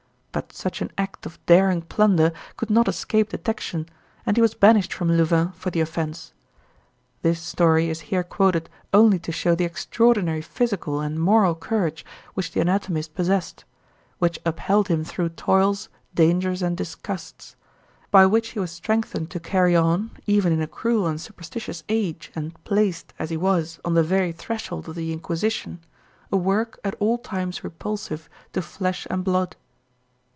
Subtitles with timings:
[0.33, 3.89] But such an act of daring plunder could not escape detection,
[4.25, 6.31] and he was banished from Louvain for the offence.
[7.21, 12.53] This story is here quoted only to show the extraordinary physical and moral courage which
[12.53, 13.65] the anatomist possessed;
[14.19, 17.57] which upheld him through toils, dangers, and disgusts;
[18.03, 21.83] and by which he was strengthened to carry on, even in a cruel and superstitious
[21.89, 25.81] age, and placed, as he was, on the very threshold of the Inquisition,
[26.31, 29.57] a work at all times repulsive to flesh and blood.